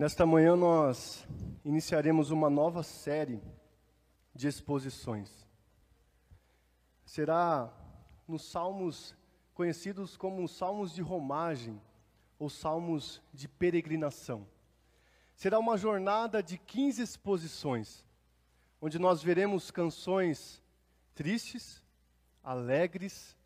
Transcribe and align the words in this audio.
Nesta 0.00 0.24
manhã 0.24 0.56
nós 0.56 1.28
iniciaremos 1.62 2.30
uma 2.30 2.48
nova 2.48 2.82
série 2.82 3.38
de 4.34 4.48
exposições. 4.48 5.46
Será 7.04 7.70
nos 8.26 8.50
salmos 8.50 9.14
conhecidos 9.52 10.16
como 10.16 10.48
salmos 10.48 10.94
de 10.94 11.02
romagem 11.02 11.78
ou 12.38 12.48
salmos 12.48 13.20
de 13.30 13.46
peregrinação. 13.46 14.46
Será 15.36 15.58
uma 15.58 15.76
jornada 15.76 16.42
de 16.42 16.56
15 16.56 17.02
exposições, 17.02 18.02
onde 18.80 18.98
nós 18.98 19.22
veremos 19.22 19.70
canções 19.70 20.62
tristes, 21.14 21.82
alegres, 22.42 23.36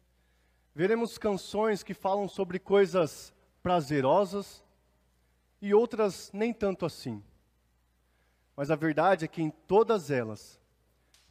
veremos 0.73 1.19
canções 1.19 1.83
que 1.83 1.95
falam 1.95 2.29
sobre 2.29 2.61
coisas 2.61 3.35
prazerosas, 3.61 4.64
e 5.65 5.73
outras 5.73 6.31
nem 6.31 6.53
tanto 6.53 6.85
assim. 6.85 7.25
Mas 8.55 8.71
a 8.71 8.77
verdade 8.77 9.25
é 9.25 9.29
que 9.29 9.41
em 9.41 9.49
todas 9.49 10.11
elas 10.11 10.61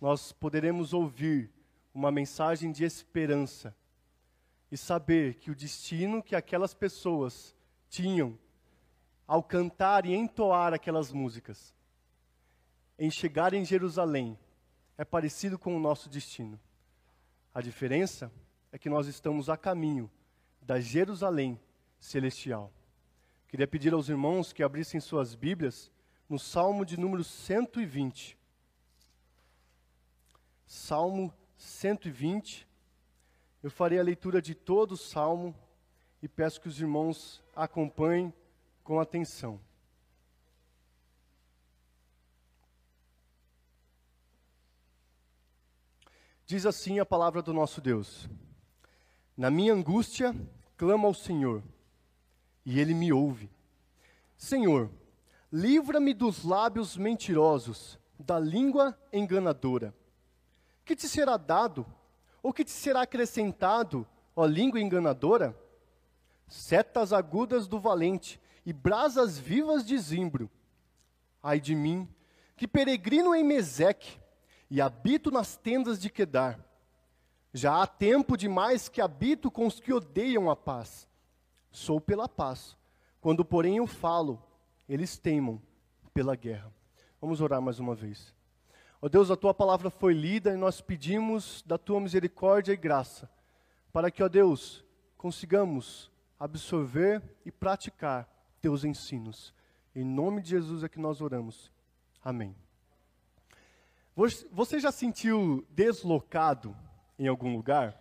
nós 0.01 0.31
poderemos 0.31 0.91
ouvir 0.91 1.51
uma 1.93 2.11
mensagem 2.11 2.71
de 2.71 2.83
esperança 2.83 3.75
e 4.71 4.75
saber 4.75 5.35
que 5.35 5.51
o 5.51 5.55
destino 5.55 6.23
que 6.23 6.35
aquelas 6.35 6.73
pessoas 6.73 7.55
tinham 7.87 8.35
ao 9.27 9.43
cantar 9.43 10.03
e 10.03 10.15
entoar 10.15 10.73
aquelas 10.73 11.11
músicas, 11.11 11.71
em 12.97 13.11
chegar 13.11 13.53
em 13.53 13.63
Jerusalém, 13.63 14.35
é 14.97 15.05
parecido 15.05 15.59
com 15.59 15.77
o 15.77 15.79
nosso 15.79 16.09
destino. 16.09 16.59
A 17.53 17.61
diferença 17.61 18.31
é 18.71 18.79
que 18.79 18.89
nós 18.89 19.05
estamos 19.05 19.47
a 19.47 19.55
caminho 19.55 20.09
da 20.59 20.79
Jerusalém 20.79 21.59
celestial. 21.99 22.73
Queria 23.53 23.67
pedir 23.67 23.93
aos 23.93 24.09
irmãos 24.09 24.51
que 24.51 24.63
abrissem 24.63 24.99
suas 24.99 25.35
Bíblias 25.35 25.91
no 26.27 26.39
Salmo 26.39 26.83
de 26.83 26.99
número 26.99 27.23
120. 27.23 28.35
Salmo 30.65 31.31
120. 31.55 32.67
Eu 33.61 33.69
farei 33.69 33.99
a 33.99 34.03
leitura 34.03 34.41
de 34.41 34.55
todo 34.55 34.93
o 34.93 34.97
salmo 34.97 35.55
e 36.19 36.27
peço 36.27 36.59
que 36.59 36.67
os 36.67 36.81
irmãos 36.81 37.43
acompanhem 37.55 38.33
com 38.83 38.99
atenção. 38.99 39.61
Diz 46.43 46.65
assim 46.65 46.97
a 46.97 47.05
palavra 47.05 47.43
do 47.43 47.53
nosso 47.53 47.79
Deus: 47.79 48.27
Na 49.37 49.51
minha 49.51 49.75
angústia, 49.75 50.35
clamo 50.75 51.05
ao 51.05 51.13
Senhor 51.13 51.61
e 52.65 52.79
ele 52.79 52.93
me 52.93 53.11
ouve. 53.11 53.49
Senhor, 54.37 54.89
livra-me 55.51 56.13
dos 56.13 56.43
lábios 56.43 56.97
mentirosos, 56.97 57.99
da 58.17 58.39
língua 58.39 58.97
enganadora. 59.11 59.93
Que 60.85 60.95
te 60.95 61.07
será 61.07 61.37
dado, 61.37 61.85
ou 62.41 62.53
que 62.53 62.63
te 62.63 62.71
será 62.71 63.01
acrescentado, 63.01 64.07
ó 64.35 64.45
língua 64.45 64.79
enganadora? 64.79 65.57
Setas 66.47 67.13
agudas 67.13 67.67
do 67.67 67.79
valente 67.79 68.39
e 68.65 68.71
brasas 68.71 69.37
vivas 69.37 69.85
de 69.85 69.97
zimbro. 69.97 70.49
Ai 71.41 71.59
de 71.59 71.75
mim, 71.75 72.07
que 72.55 72.67
peregrino 72.67 73.35
em 73.35 73.43
Meseque 73.43 74.19
e 74.69 74.81
habito 74.81 75.31
nas 75.31 75.57
tendas 75.57 75.99
de 75.99 76.09
Quedar. 76.09 76.59
Já 77.53 77.81
há 77.81 77.87
tempo 77.87 78.35
demais 78.35 78.89
que 78.89 79.01
habito 79.01 79.51
com 79.51 79.67
os 79.67 79.79
que 79.79 79.93
odeiam 79.93 80.49
a 80.49 80.55
paz 80.55 81.07
sou 81.73 81.99
pela 81.99 82.29
paz. 82.29 82.77
Quando, 83.19 83.43
porém, 83.43 83.77
eu 83.77 83.87
falo, 83.87 84.41
eles 84.87 85.17
teimam 85.17 85.61
pela 86.13 86.35
guerra. 86.35 86.71
Vamos 87.19 87.41
orar 87.41 87.61
mais 87.61 87.79
uma 87.79 87.95
vez. 87.95 88.33
Ó 89.01 89.09
Deus, 89.09 89.29
a 89.29 89.35
tua 89.35 89.53
palavra 89.53 89.89
foi 89.89 90.13
lida 90.13 90.53
e 90.53 90.57
nós 90.57 90.79
pedimos 90.79 91.61
da 91.65 91.77
tua 91.77 91.99
misericórdia 91.99 92.71
e 92.71 92.77
graça, 92.77 93.29
para 93.91 94.09
que, 94.09 94.23
ó 94.23 94.29
Deus, 94.29 94.85
consigamos 95.17 96.09
absorver 96.39 97.21
e 97.45 97.51
praticar 97.51 98.29
teus 98.61 98.85
ensinos. 98.85 99.53
Em 99.95 100.03
nome 100.03 100.41
de 100.41 100.51
Jesus 100.51 100.83
é 100.83 100.89
que 100.89 100.99
nós 100.99 101.21
oramos. 101.21 101.71
Amém. 102.23 102.55
Você 104.15 104.79
já 104.79 104.91
sentiu 104.91 105.65
deslocado 105.71 106.75
em 107.17 107.27
algum 107.27 107.55
lugar? 107.55 107.99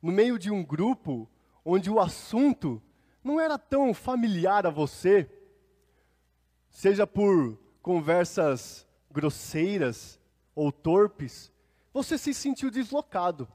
No 0.00 0.12
meio 0.12 0.38
de 0.38 0.50
um 0.50 0.64
grupo 0.64 1.28
onde 1.64 1.90
o 1.90 1.98
assunto 1.98 2.82
não 3.22 3.40
era 3.40 3.58
tão 3.58 3.94
familiar 3.94 4.66
a 4.66 4.70
você, 4.70 5.30
seja 6.68 7.06
por 7.06 7.58
conversas 7.80 8.86
grosseiras 9.10 10.20
ou 10.54 10.70
torpes, 10.70 11.50
você 11.92 12.18
se 12.18 12.34
sentiu 12.34 12.70
deslocado. 12.70 13.48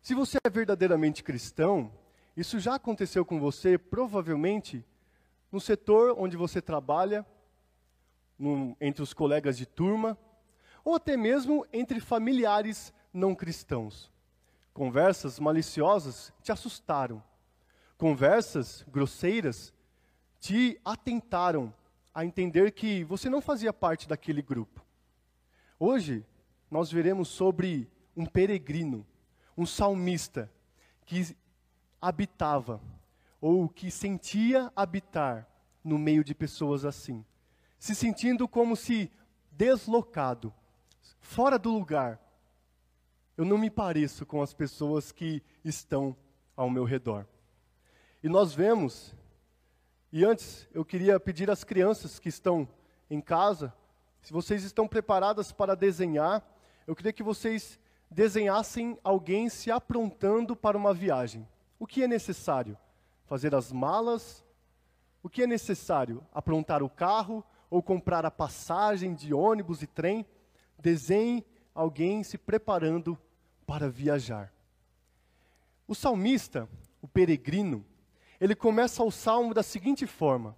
Se 0.00 0.14
você 0.14 0.38
é 0.44 0.50
verdadeiramente 0.50 1.22
cristão, 1.22 1.92
isso 2.36 2.60
já 2.60 2.76
aconteceu 2.76 3.24
com 3.24 3.40
você, 3.40 3.76
provavelmente, 3.76 4.84
no 5.50 5.60
setor 5.60 6.14
onde 6.18 6.36
você 6.36 6.62
trabalha, 6.62 7.26
no, 8.38 8.76
entre 8.80 9.02
os 9.02 9.12
colegas 9.12 9.58
de 9.58 9.66
turma, 9.66 10.16
ou 10.84 10.94
até 10.94 11.16
mesmo 11.16 11.66
entre 11.72 12.00
familiares 12.00 12.92
não 13.12 13.34
cristãos. 13.34 14.10
Conversas 14.80 15.38
maliciosas 15.38 16.32
te 16.42 16.50
assustaram. 16.50 17.22
Conversas 17.98 18.82
grosseiras 18.90 19.74
te 20.38 20.80
atentaram 20.82 21.70
a 22.14 22.24
entender 22.24 22.72
que 22.72 23.04
você 23.04 23.28
não 23.28 23.42
fazia 23.42 23.74
parte 23.74 24.08
daquele 24.08 24.40
grupo. 24.40 24.82
Hoje, 25.78 26.24
nós 26.70 26.90
veremos 26.90 27.28
sobre 27.28 27.90
um 28.16 28.24
peregrino, 28.24 29.06
um 29.54 29.66
salmista, 29.66 30.50
que 31.04 31.36
habitava, 32.00 32.80
ou 33.38 33.68
que 33.68 33.90
sentia 33.90 34.72
habitar 34.74 35.46
no 35.84 35.98
meio 35.98 36.24
de 36.24 36.34
pessoas 36.34 36.86
assim, 36.86 37.22
se 37.78 37.94
sentindo 37.94 38.48
como 38.48 38.74
se 38.74 39.12
deslocado, 39.52 40.50
fora 41.20 41.58
do 41.58 41.70
lugar, 41.70 42.18
eu 43.40 43.46
não 43.46 43.56
me 43.56 43.70
pareço 43.70 44.26
com 44.26 44.42
as 44.42 44.52
pessoas 44.52 45.10
que 45.12 45.42
estão 45.64 46.14
ao 46.54 46.68
meu 46.68 46.84
redor. 46.84 47.26
E 48.22 48.28
nós 48.28 48.52
vemos, 48.52 49.14
e 50.12 50.22
antes 50.26 50.68
eu 50.74 50.84
queria 50.84 51.18
pedir 51.18 51.50
às 51.50 51.64
crianças 51.64 52.18
que 52.18 52.28
estão 52.28 52.68
em 53.08 53.18
casa, 53.18 53.72
se 54.20 54.30
vocês 54.30 54.62
estão 54.62 54.86
preparadas 54.86 55.52
para 55.52 55.74
desenhar, 55.74 56.46
eu 56.86 56.94
queria 56.94 57.14
que 57.14 57.22
vocês 57.22 57.80
desenhassem 58.10 58.98
alguém 59.02 59.48
se 59.48 59.70
aprontando 59.70 60.54
para 60.54 60.76
uma 60.76 60.92
viagem. 60.92 61.48
O 61.78 61.86
que 61.86 62.02
é 62.02 62.06
necessário? 62.06 62.76
Fazer 63.24 63.54
as 63.54 63.72
malas? 63.72 64.44
O 65.22 65.30
que 65.30 65.44
é 65.44 65.46
necessário? 65.46 66.22
Aprontar 66.30 66.82
o 66.82 66.90
carro 66.90 67.42
ou 67.70 67.82
comprar 67.82 68.26
a 68.26 68.30
passagem 68.30 69.14
de 69.14 69.32
ônibus 69.32 69.80
e 69.80 69.86
trem? 69.86 70.26
Desenhe 70.78 71.42
alguém 71.74 72.22
se 72.22 72.36
preparando 72.36 73.18
para 73.70 73.88
viajar. 73.88 74.52
O 75.86 75.94
salmista, 75.94 76.68
o 77.00 77.06
peregrino, 77.06 77.86
ele 78.40 78.56
começa 78.56 79.00
o 79.00 79.12
salmo 79.12 79.54
da 79.54 79.62
seguinte 79.62 80.08
forma: 80.08 80.56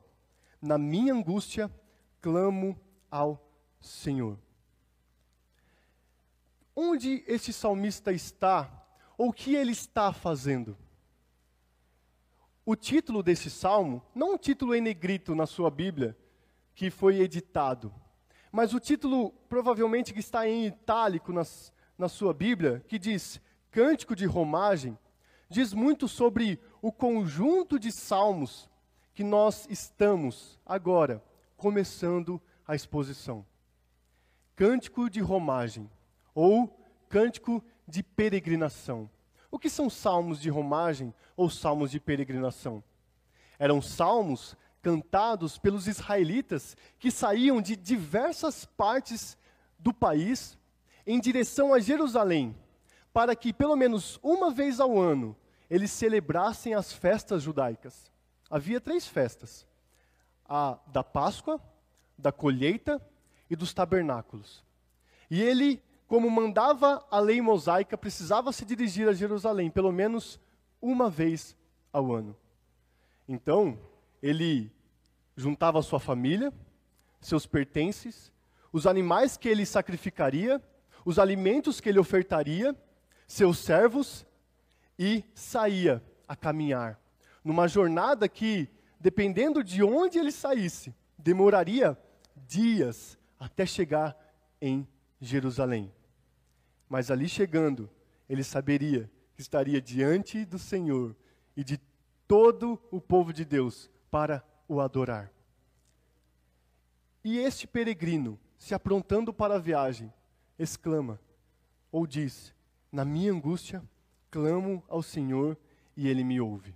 Na 0.63 0.79
minha 0.79 1.13
angústia 1.13 1.71
clamo 2.23 2.81
ao 3.11 3.39
Senhor. 3.79 4.39
Onde 6.75 7.23
este 7.27 7.53
salmista 7.53 8.15
está? 8.15 8.83
Ou 9.19 9.29
o 9.29 9.33
que 9.33 9.55
ele 9.57 9.73
está 9.73 10.11
fazendo? 10.15 10.75
O 12.65 12.75
título 12.75 13.23
desse 13.23 13.51
salmo, 13.51 14.03
não 14.15 14.37
um 14.37 14.39
título 14.39 14.75
em 14.75 14.81
negrito 14.81 15.35
na 15.35 15.45
sua 15.45 15.71
Bíblia, 15.71 16.17
que 16.75 16.89
foi 16.89 17.21
editado, 17.21 17.93
mas 18.51 18.73
o 18.73 18.81
título 18.81 19.33
provavelmente 19.51 20.15
que 20.15 20.21
está 20.21 20.49
em 20.49 20.65
itálico 20.65 21.31
nas, 21.31 21.73
na 22.03 22.09
sua 22.09 22.35
Bíblia, 22.35 22.85
que 22.89 22.99
diz 22.99 23.41
Cântico 23.71 24.17
de 24.17 24.27
Romagem, 24.27 24.99
diz 25.49 25.73
muito 25.73 26.09
sobre 26.09 26.59
o 26.81 26.91
conjunto 26.91 27.79
de 27.79 27.93
salmos 27.93 28.69
que 29.15 29.23
nós 29.23 29.69
estamos 29.71 30.59
agora 30.67 31.23
começando 31.57 32.43
a 32.67 32.75
exposição. 32.75 33.47
Cântico 34.57 35.09
de 35.09 35.21
Romagem 35.21 35.89
ou 36.35 36.77
Cântico 37.09 37.65
de 37.87 38.03
Peregrinação. 38.03 39.09
O 39.49 39.57
que 39.57 39.71
são 39.71 39.89
salmos 39.89 40.41
de 40.41 40.51
romagem 40.51 41.15
ou 41.37 41.49
salmos 41.49 41.89
de 41.93 42.01
peregrinação? 42.01 42.83
Eram 43.61 43.81
salmos 43.81 44.57
cantados 44.83 45.57
pelos 45.57 45.87
israelitas 45.87 46.77
que 46.99 47.13
saíam 47.13 47.63
de 47.63 47.77
diversas 47.77 48.65
partes 48.65 49.39
do 49.79 49.95
país 49.95 50.59
em 51.07 51.21
direção 51.21 51.73
a 51.75 51.79
Jerusalém, 51.79 52.57
para 53.13 53.37
que 53.37 53.53
pelo 53.53 53.77
menos 53.77 54.19
uma 54.23 54.51
vez 54.51 54.81
ao 54.81 54.99
ano 54.99 55.37
eles 55.69 55.91
celebrassem 55.91 56.75
as 56.75 56.93
festas 56.93 57.43
judaicas. 57.43 58.11
Havia 58.51 58.81
três 58.81 59.07
festas: 59.07 59.67
a 60.49 60.79
da 60.87 61.03
Páscoa, 61.03 61.61
da 62.17 62.31
colheita 62.31 63.01
e 63.49 63.57
dos 63.57 63.73
tabernáculos. 63.73 64.65
E 65.31 65.41
ele, 65.41 65.83
como 66.07 66.31
mandava 66.31 67.05
a 67.11 67.19
lei 67.19 67.41
mosaica, 67.41 67.97
precisava 67.97 68.53
se 68.53 68.65
dirigir 68.65 69.09
a 69.09 69.15
Jerusalém 69.15 69.71
pelo 69.71 69.91
menos 69.91 70.39
uma 70.81 71.09
vez 71.09 71.57
ao 71.93 72.13
ano. 72.13 72.37
Então, 73.27 73.79
ele 74.23 74.71
juntava 75.37 75.81
sua 75.81 75.99
família, 75.99 76.53
seus 77.21 77.47
pertences, 77.47 78.31
os 78.73 78.87
animais 78.87 79.37
que 79.37 79.49
ele 79.49 79.65
sacrificaria, 79.65 80.63
os 81.05 81.19
alimentos 81.19 81.81
que 81.81 81.89
ele 81.89 81.99
ofertaria, 81.99 82.77
seus 83.27 83.59
servos 83.59 84.27
e 84.99 85.25
saía 85.35 86.03
a 86.29 86.37
caminhar. 86.37 87.01
Numa 87.45 87.67
jornada 87.67 88.29
que, 88.29 88.69
dependendo 89.01 89.65
de 89.65 89.83
onde 89.83 90.19
ele 90.19 90.31
saísse, 90.31 90.95
demoraria 91.19 91.99
dias 92.47 93.19
até 93.39 93.67
chegar 93.67 94.17
em 94.61 94.87
Jerusalém. 95.21 95.93
Mas 96.89 97.11
ali 97.11 97.29
chegando, 97.29 97.91
ele 98.29 98.45
saberia 98.45 99.11
que 99.35 99.41
estaria 99.41 99.81
diante 99.81 100.45
do 100.45 100.59
Senhor 100.59 101.17
e 101.57 101.65
de 101.65 101.81
todo 102.29 102.81
o 102.91 103.01
povo 103.01 103.33
de 103.33 103.45
Deus 103.45 103.91
para 104.11 104.45
o 104.69 104.81
adorar. 104.81 105.33
E 107.25 107.39
este 107.39 107.67
peregrino, 107.67 108.39
se 108.59 108.75
aprontando 108.75 109.33
para 109.33 109.57
a 109.57 109.59
viagem, 109.59 110.13
exclama 110.59 111.21
ou 111.91 112.07
diz: 112.07 112.55
Na 112.91 113.05
minha 113.05 113.33
angústia, 113.33 113.83
clamo 114.31 114.83
ao 114.89 115.03
Senhor 115.03 115.57
e 115.97 116.09
ele 116.09 116.25
me 116.25 116.41
ouve. 116.41 116.75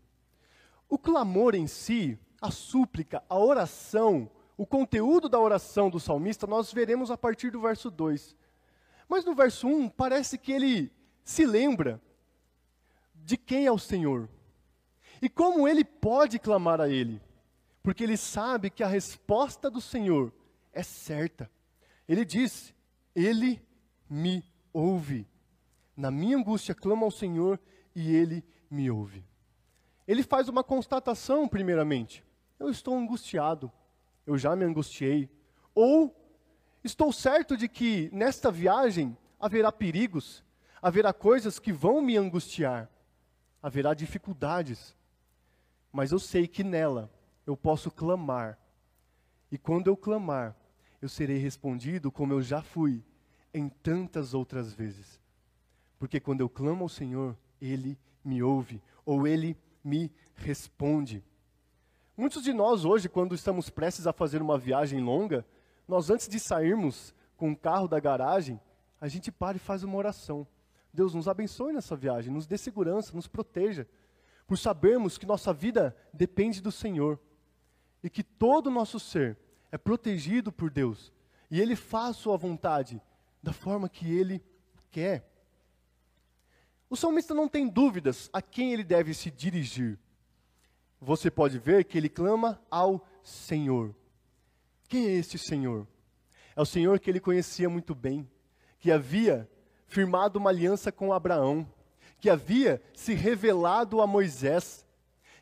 O 0.89 0.99
clamor 0.99 1.55
em 1.55 1.67
si, 1.67 2.19
a 2.41 2.51
súplica, 2.51 3.23
a 3.29 3.39
oração, 3.39 4.31
o 4.57 4.67
conteúdo 4.67 5.29
da 5.29 5.39
oração 5.39 5.91
do 5.91 5.99
salmista, 5.99 6.47
nós 6.47 6.73
veremos 6.73 7.11
a 7.11 7.19
partir 7.19 7.51
do 7.51 7.61
verso 7.61 7.91
2. 7.91 8.37
Mas 9.09 9.25
no 9.25 9.35
verso 9.35 9.67
1, 9.67 9.89
parece 9.91 10.39
que 10.39 10.53
ele 10.53 10.93
se 11.25 11.45
lembra 11.45 12.01
de 13.15 13.37
quem 13.37 13.67
é 13.67 13.73
o 13.73 13.79
Senhor 13.79 14.29
e 15.21 15.29
como 15.29 15.67
ele 15.67 15.85
pode 15.85 16.39
clamar 16.39 16.81
a 16.81 16.89
Ele, 16.89 17.21
porque 17.83 18.05
ele 18.05 18.17
sabe 18.17 18.71
que 18.71 18.83
a 18.83 18.89
resposta 18.89 19.71
do 19.71 19.81
Senhor 19.81 20.33
é 20.73 20.83
certa. 20.83 21.51
Ele 22.09 22.25
diz: 22.25 22.75
Ele 23.15 23.61
me 24.09 24.45
ouve. 24.73 25.27
Na 25.97 26.11
minha 26.11 26.37
angústia 26.37 26.75
clamo 26.75 27.05
ao 27.05 27.11
Senhor 27.11 27.59
e 27.95 28.15
Ele 28.15 28.45
me 28.71 28.91
ouve. 28.91 29.25
Ele 30.07 30.23
faz 30.23 30.49
uma 30.49 30.63
constatação, 30.63 31.49
primeiramente: 31.49 32.25
Eu 32.59 32.71
estou 32.71 32.97
angustiado, 32.97 33.73
eu 34.27 34.37
já 34.39 34.55
me 34.55 34.65
angustiei. 34.65 35.31
Ou 35.75 36.15
estou 36.85 37.13
certo 37.13 37.57
de 37.57 37.69
que 37.69 38.09
nesta 38.13 38.51
viagem 38.51 39.17
haverá 39.41 39.73
perigos, 39.73 40.45
haverá 40.81 41.13
coisas 41.13 41.59
que 41.59 41.73
vão 41.73 42.01
me 42.01 42.17
angustiar, 42.17 42.91
haverá 43.63 43.95
dificuldades. 43.95 44.95
Mas 45.93 46.13
eu 46.13 46.19
sei 46.19 46.47
que 46.47 46.63
nela 46.63 47.11
eu 47.47 47.57
posso 47.57 47.91
clamar. 47.91 48.59
E 49.51 49.57
quando 49.57 49.87
eu 49.87 49.97
clamar, 49.97 50.57
eu 51.01 51.09
serei 51.09 51.39
respondido 51.39 52.11
como 52.11 52.33
eu 52.33 52.43
já 52.43 52.61
fui 52.63 53.03
em 53.57 53.69
tantas 53.69 54.35
outras 54.35 54.73
vezes. 54.73 55.21
Porque 55.99 56.21
quando 56.21 56.41
eu 56.41 56.49
clamo 56.49 56.85
ao 56.85 56.89
Senhor, 56.89 57.37
Ele 57.61 57.99
me 58.25 58.43
ouve, 58.43 58.83
ou 59.05 59.27
Ele 59.27 59.57
me 59.83 60.13
responde. 60.35 61.25
Muitos 62.17 62.43
de 62.43 62.53
nós 62.53 62.85
hoje, 62.85 63.09
quando 63.09 63.35
estamos 63.35 63.71
prestes 63.71 64.07
a 64.07 64.13
fazer 64.13 64.43
uma 64.43 64.59
viagem 64.59 65.01
longa, 65.01 65.45
nós 65.89 66.11
antes 66.11 66.29
de 66.29 66.39
sairmos 66.39 67.15
com 67.37 67.53
o 67.53 67.57
carro 67.57 67.89
da 67.89 67.99
garagem, 67.99 68.61
a 69.01 69.09
gente 69.09 69.33
para 69.33 69.57
e 69.57 69.61
faz 69.61 69.83
uma 69.83 69.97
oração. 69.97 70.47
Deus 70.93 71.15
nos 71.15 71.29
abençoe 71.29 71.73
nessa 71.73 71.97
viagem, 71.97 72.33
nos 72.33 72.47
dê 72.47 72.57
segurança, 72.59 73.15
nos 73.15 73.27
proteja, 73.27 73.87
por 74.47 74.59
sabermos 74.59 75.19
que 75.19 75.27
nossa 75.27 75.53
vida 75.53 75.97
depende 76.13 76.61
do 76.61 76.73
Senhor 76.73 77.19
e 78.03 78.09
que 78.09 78.23
todo 78.23 78.69
o 78.69 78.71
nosso 78.71 79.01
ser 79.01 79.37
é 79.71 79.77
protegido 79.77 80.53
por 80.53 80.71
Deus 80.71 81.13
e 81.51 81.61
Ele 81.61 81.77
faz 81.77 82.17
Sua 82.17 82.37
vontade 82.37 83.01
da 83.47 83.53
forma 83.53 83.89
que 83.89 84.13
Ele 84.13 84.43
quer. 84.91 85.25
O 86.91 86.97
salmista 86.97 87.33
não 87.33 87.49
tem 87.49 87.69
dúvidas 87.69 88.29
a 88.33 88.43
quem 88.43 88.73
ele 88.73 88.83
deve 88.83 89.15
se 89.15 89.31
dirigir. 89.31 89.99
Você 91.01 91.31
pode 91.31 91.59
ver 91.59 91.85
que 91.85 91.97
ele 91.97 92.09
clama 92.09 92.61
ao 92.69 93.07
Senhor. 93.23 93.95
Quem 94.89 95.07
é 95.07 95.13
este 95.13 95.39
Senhor? 95.39 95.87
É 96.57 96.61
o 96.61 96.67
Senhor 96.67 96.99
que 96.99 97.09
ele 97.09 97.21
conhecia 97.21 97.69
muito 97.69 97.95
bem, 97.95 98.29
que 98.81 98.91
havia 98.91 99.49
firmado 99.87 100.39
uma 100.39 100.51
aliança 100.51 100.91
com 100.91 101.13
Abraão, 101.13 101.71
que 102.19 102.29
havia 102.29 102.83
se 102.95 103.15
revelado 103.15 104.01
a 104.01 104.07
Moisés, 104.07 104.85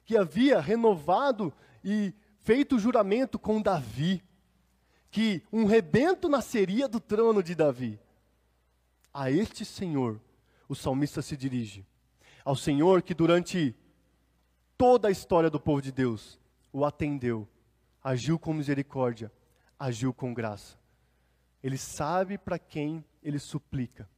que 0.05 0.17
havia 0.17 0.61
renovado 0.61 1.53
e 1.83 2.13
feito 2.41 2.79
juramento 2.79 3.39
com 3.39 3.63
Davi, 3.63 4.23
que 5.15 5.45
um 5.53 5.65
rebento 5.65 6.29
nasceria 6.29 6.89
do 6.89 6.99
trono 6.99 7.41
de 7.41 7.55
Davi. 7.55 8.01
A 9.13 9.31
este 9.31 9.65
Senhor 9.65 10.21
o 10.69 10.75
salmista 10.75 11.23
se 11.23 11.37
dirige. 11.37 11.87
Ao 12.45 12.57
Senhor 12.57 13.01
que 13.01 13.15
durante 13.15 13.77
toda 14.77 15.07
a 15.07 15.13
história 15.13 15.49
do 15.49 15.61
povo 15.61 15.81
de 15.81 15.93
Deus 15.93 16.37
o 16.73 16.85
atendeu, 16.85 17.47
agiu 18.03 18.41
com 18.41 18.53
misericórdia, 18.53 19.31
agiu 19.79 20.13
com 20.13 20.35
graça. 20.35 20.77
Ele 21.63 21.79
sabe 21.79 22.37
para 22.37 22.59
quem 22.59 23.05
ele 23.23 23.39
suplica. 23.39 24.11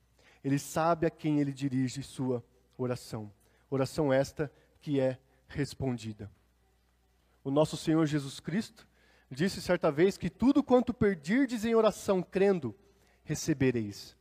Ele 0.43 0.59
sabe 0.59 1.07
a 1.07 1.11
quem 1.11 1.41
ele 1.41 1.53
dirige 1.53 2.03
sua 2.03 2.43
oração. 2.79 3.31
Oração 3.69 4.11
esta 4.11 4.51
que 4.81 4.99
é 4.99 5.19
respondida. 5.47 6.31
O 7.45 7.51
nosso 7.51 7.77
Senhor 7.77 8.07
Jesus 8.07 8.41
Cristo 8.41 8.89
disse 9.34 9.61
certa 9.61 9.90
vez 9.90 10.17
que 10.17 10.31
tudo 10.31 10.62
quanto 10.62 10.94
perdirdes 10.94 11.64
em 11.64 11.75
oração 11.75 12.23
crendo, 12.23 12.75
recebereis. 13.25 14.17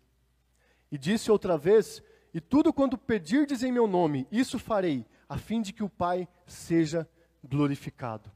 E 0.92 0.98
disse 0.98 1.32
outra 1.32 1.58
vez 1.58 2.02
e 2.34 2.42
tudo 2.42 2.74
quanto 2.74 2.98
pedirdes 2.98 3.64
em 3.64 3.72
meu 3.72 3.88
nome, 3.88 4.28
isso 4.32 4.60
farei, 4.60 5.06
a 5.30 5.38
fim 5.38 5.62
de 5.62 5.72
que 5.72 5.84
o 5.84 5.90
Pai 5.90 6.28
seja 6.46 7.08
glorificado. 7.44 8.32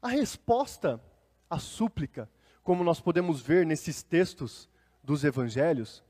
A 0.00 0.08
resposta 0.08 1.02
à 1.50 1.58
súplica, 1.58 2.30
como 2.62 2.84
nós 2.84 3.00
podemos 3.00 3.40
ver 3.40 3.66
nesses 3.66 4.02
textos 4.02 4.68
dos 5.02 5.24
evangelhos, 5.24 6.02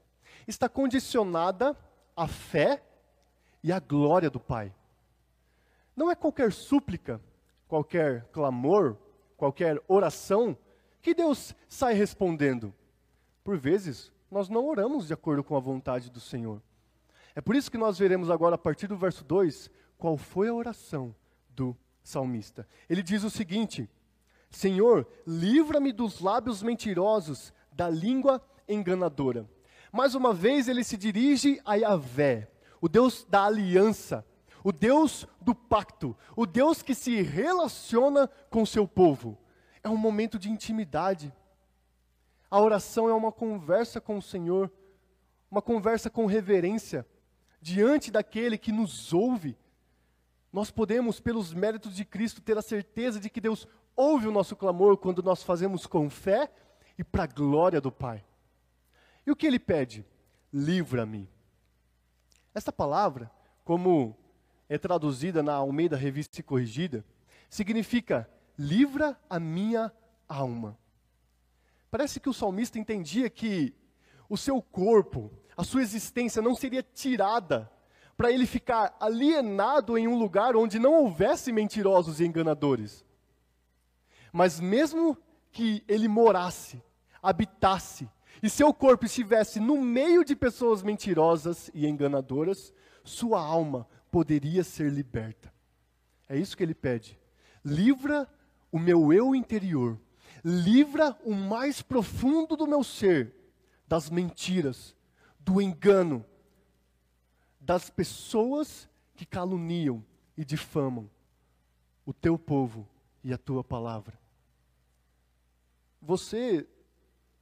está 0.46 0.68
condicionada 0.68 1.76
à 2.16 2.28
fé 2.28 2.82
e 3.62 3.72
à 3.72 3.80
glória 3.80 4.30
do 4.30 4.38
Pai. 4.38 4.72
Não 5.96 6.10
é 6.10 6.14
qualquer 6.14 6.52
súplica, 6.52 7.20
qualquer 7.66 8.26
clamor, 8.26 8.96
qualquer 9.36 9.80
oração 9.86 10.56
que 11.00 11.14
Deus 11.14 11.54
sai 11.68 11.94
respondendo. 11.94 12.74
Por 13.44 13.56
vezes, 13.56 14.12
nós 14.30 14.48
não 14.48 14.66
oramos 14.66 15.06
de 15.06 15.14
acordo 15.14 15.44
com 15.44 15.56
a 15.56 15.60
vontade 15.60 16.10
do 16.10 16.20
Senhor. 16.20 16.60
É 17.34 17.40
por 17.40 17.54
isso 17.54 17.70
que 17.70 17.78
nós 17.78 17.98
veremos 17.98 18.30
agora, 18.30 18.54
a 18.54 18.58
partir 18.58 18.86
do 18.86 18.96
verso 18.96 19.22
2, 19.24 19.70
qual 19.98 20.16
foi 20.16 20.48
a 20.48 20.54
oração 20.54 21.14
do 21.50 21.76
salmista. 22.02 22.66
Ele 22.88 23.02
diz 23.02 23.24
o 23.24 23.30
seguinte: 23.30 23.88
Senhor, 24.50 25.06
livra-me 25.26 25.92
dos 25.92 26.20
lábios 26.20 26.62
mentirosos, 26.62 27.52
da 27.72 27.88
língua 27.88 28.42
enganadora. 28.68 29.48
Mais 29.92 30.14
uma 30.14 30.32
vez 30.32 30.68
ele 30.68 30.82
se 30.82 30.96
dirige 30.96 31.60
a 31.64 31.74
Yahvé, 31.74 32.50
o 32.80 32.88
Deus 32.88 33.24
da 33.28 33.44
aliança, 33.44 34.24
o 34.66 34.72
Deus 34.72 35.28
do 35.40 35.54
pacto, 35.54 36.16
o 36.34 36.44
Deus 36.44 36.82
que 36.82 36.92
se 36.92 37.22
relaciona 37.22 38.26
com 38.50 38.66
seu 38.66 38.84
povo. 38.88 39.38
É 39.80 39.88
um 39.88 39.96
momento 39.96 40.40
de 40.40 40.50
intimidade. 40.50 41.32
A 42.50 42.60
oração 42.60 43.08
é 43.08 43.14
uma 43.14 43.30
conversa 43.30 44.00
com 44.00 44.18
o 44.18 44.22
Senhor, 44.22 44.68
uma 45.48 45.62
conversa 45.62 46.10
com 46.10 46.26
reverência, 46.26 47.06
diante 47.60 48.10
daquele 48.10 48.58
que 48.58 48.72
nos 48.72 49.12
ouve. 49.12 49.56
Nós 50.52 50.68
podemos, 50.68 51.20
pelos 51.20 51.54
méritos 51.54 51.94
de 51.94 52.04
Cristo, 52.04 52.42
ter 52.42 52.58
a 52.58 52.62
certeza 52.62 53.20
de 53.20 53.30
que 53.30 53.40
Deus 53.40 53.68
ouve 53.94 54.26
o 54.26 54.32
nosso 54.32 54.56
clamor 54.56 54.96
quando 54.96 55.22
nós 55.22 55.44
fazemos 55.44 55.86
com 55.86 56.10
fé 56.10 56.50
e 56.98 57.04
para 57.04 57.22
a 57.22 57.28
glória 57.28 57.80
do 57.80 57.92
Pai. 57.92 58.24
E 59.24 59.30
o 59.30 59.36
que 59.36 59.46
ele 59.46 59.60
pede? 59.60 60.04
Livra-me. 60.52 61.30
Esta 62.52 62.72
palavra, 62.72 63.30
como 63.64 64.25
é 64.68 64.78
traduzida 64.78 65.42
na 65.42 65.54
Almeida 65.54 65.96
Revista 65.96 66.40
e 66.40 66.42
Corrigida, 66.42 67.04
significa 67.48 68.28
livra 68.58 69.18
a 69.28 69.38
minha 69.38 69.92
alma. 70.28 70.78
Parece 71.90 72.18
que 72.18 72.28
o 72.28 72.34
salmista 72.34 72.78
entendia 72.78 73.30
que 73.30 73.74
o 74.28 74.36
seu 74.36 74.60
corpo, 74.60 75.30
a 75.56 75.62
sua 75.62 75.82
existência 75.82 76.42
não 76.42 76.54
seria 76.54 76.82
tirada 76.82 77.70
para 78.16 78.32
ele 78.32 78.46
ficar 78.46 78.96
alienado 78.98 79.96
em 79.96 80.08
um 80.08 80.18
lugar 80.18 80.56
onde 80.56 80.78
não 80.78 80.94
houvesse 80.94 81.52
mentirosos 81.52 82.18
e 82.18 82.26
enganadores. 82.26 83.04
Mas 84.32 84.58
mesmo 84.58 85.16
que 85.52 85.84
ele 85.86 86.08
morasse, 86.08 86.82
habitasse, 87.22 88.08
e 88.42 88.50
seu 88.50 88.72
corpo 88.74 89.06
estivesse 89.06 89.60
no 89.60 89.80
meio 89.80 90.24
de 90.24 90.36
pessoas 90.36 90.82
mentirosas 90.82 91.70
e 91.72 91.86
enganadoras, 91.86 92.72
sua 93.02 93.40
alma 93.40 93.86
poderia 94.16 94.64
ser 94.64 94.90
liberta. 94.90 95.52
É 96.26 96.38
isso 96.38 96.56
que 96.56 96.62
ele 96.62 96.74
pede. 96.74 97.20
Livra 97.62 98.26
o 98.72 98.78
meu 98.78 99.12
eu 99.12 99.34
interior, 99.34 100.00
livra 100.42 101.14
o 101.22 101.34
mais 101.34 101.82
profundo 101.82 102.56
do 102.56 102.66
meu 102.66 102.82
ser 102.82 103.34
das 103.86 104.08
mentiras, 104.08 104.96
do 105.38 105.60
engano, 105.60 106.24
das 107.60 107.90
pessoas 107.90 108.88
que 109.14 109.26
caluniam 109.26 110.02
e 110.34 110.46
difamam 110.46 111.10
o 112.06 112.14
teu 112.14 112.38
povo 112.38 112.88
e 113.22 113.34
a 113.34 113.36
tua 113.36 113.62
palavra. 113.62 114.18
Você 116.00 116.66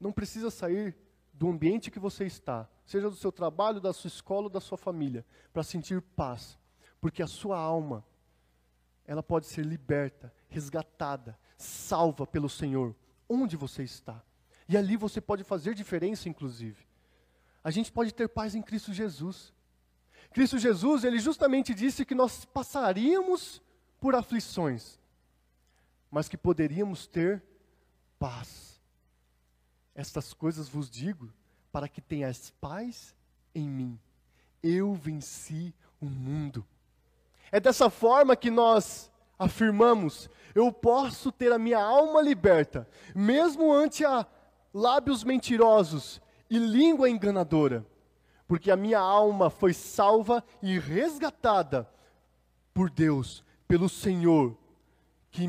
não 0.01 0.11
precisa 0.11 0.51
sair 0.51 0.97
do 1.33 1.47
ambiente 1.47 1.89
que 1.89 2.01
você 2.01 2.27
está, 2.27 2.69
seja 2.85 3.09
do 3.09 3.15
seu 3.15 3.31
trabalho, 3.31 3.81
da 3.81 3.93
sua 3.93 4.09
escola 4.09 4.47
ou 4.47 4.51
da 4.51 4.61
sua 4.61 4.77
família, 4.77 5.25
para 5.53 5.63
sentir 5.63 6.03
paz, 6.03 6.59
porque 7.05 7.23
a 7.23 7.27
sua 7.27 7.59
alma 7.59 8.03
ela 9.05 9.23
pode 9.23 9.45
ser 9.45 9.63
liberta, 9.63 10.33
resgatada, 10.49 11.39
salva 11.59 12.27
pelo 12.27 12.49
Senhor, 12.49 12.97
onde 13.29 13.59
você 13.59 13.83
está. 13.83 14.25
E 14.67 14.75
ali 14.75 14.97
você 14.97 15.21
pode 15.21 15.45
fazer 15.45 15.75
diferença, 15.75 16.31
inclusive. 16.31 16.83
A 17.63 17.71
gente 17.71 17.93
pode 17.93 18.15
ter 18.15 18.27
paz 18.27 18.55
em 18.55 18.63
Cristo 18.63 18.91
Jesus. 18.91 19.53
Cristo 20.31 20.59
Jesus, 20.59 21.05
ele 21.05 21.19
justamente 21.19 21.75
disse 21.75 22.07
que 22.07 22.15
nós 22.15 22.47
passaríamos 22.47 23.61
por 24.01 24.15
aflições, 24.15 24.99
mas 26.11 26.27
que 26.27 26.39
poderíamos 26.39 27.07
ter 27.07 27.45
paz. 28.19 28.81
Estas 29.95 30.33
coisas 30.33 30.71
vos 30.71 30.89
digo 30.89 31.31
para 31.71 31.87
que 31.87 32.01
tenhas 32.01 32.49
paz 32.63 33.15
em 33.55 33.69
mim. 33.69 34.01
Eu 34.63 34.95
venci 34.95 35.75
o 36.01 36.07
mundo. 36.07 36.67
É 37.55 37.61
dessa 37.61 37.89
forma 37.89 38.35
que 38.35 38.51
nós 38.51 39.09
afirmamos: 39.39 40.29
eu 40.57 40.73
posso 40.73 41.31
ter 41.31 41.53
a 41.53 41.59
minha 41.59 41.81
alma 41.81 42.21
liberta, 42.21 42.85
mesmo 43.15 43.73
ante 43.73 44.05
a 44.05 44.27
lábios 44.73 45.23
mentirosos 45.23 46.21
e 46.51 46.59
língua 46.59 47.09
enganadora, 47.09 47.87
porque 48.49 48.73
a 48.73 48.77
minha 48.77 48.99
alma 48.99 49.51
foi 49.51 49.73
salva 49.73 50.43
e 50.61 50.81
resgatada 50.81 51.89
por 52.75 52.91
Deus, 52.91 53.45
pelo 53.69 53.89
Senhor, 53.89 54.59
que 55.31 55.47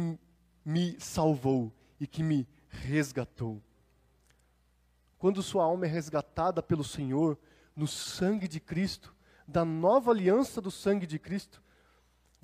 me 0.63 0.95
salvou 0.99 1.73
e 1.99 2.05
que 2.05 2.21
me 2.21 2.47
resgatou. 2.69 3.59
Quando 5.17 5.41
sua 5.41 5.63
alma 5.63 5.87
é 5.87 5.89
resgatada 5.89 6.61
pelo 6.61 6.83
Senhor, 6.83 7.35
no 7.75 7.87
sangue 7.87 8.47
de 8.47 8.59
Cristo, 8.59 9.11
da 9.47 9.65
nova 9.65 10.11
aliança 10.11 10.61
do 10.61 10.69
sangue 10.69 11.07
de 11.07 11.17
Cristo, 11.17 11.64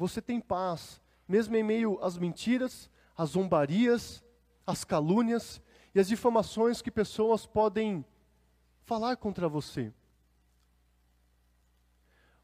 você 0.01 0.20
tem 0.20 0.41
paz, 0.41 1.00
mesmo 1.27 1.55
em 1.55 1.62
meio 1.62 2.03
às 2.03 2.17
mentiras, 2.17 2.89
às 3.15 3.29
zombarias, 3.29 4.24
às 4.65 4.84
calúnias 4.84 5.62
e 5.93 6.00
às 6.00 6.08
difamações 6.08 6.81
que 6.81 6.89
pessoas 6.89 7.46
podem 7.46 8.03
falar 8.81 9.15
contra 9.17 9.48
você. 9.48 9.93